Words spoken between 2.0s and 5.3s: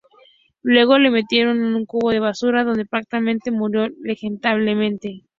de basura, donde probablemente murió lentamente.